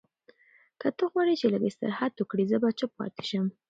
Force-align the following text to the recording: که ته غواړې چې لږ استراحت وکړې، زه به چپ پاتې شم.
که 0.79 0.87
ته 0.97 1.03
غواړې 1.11 1.33
چې 1.39 1.47
لږ 1.53 1.63
استراحت 1.67 2.13
وکړې، 2.17 2.43
زه 2.51 2.57
به 2.61 2.69
چپ 2.79 2.91
پاتې 2.99 3.23
شم. 3.29 3.45